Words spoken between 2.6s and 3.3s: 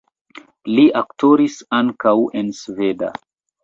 sveda.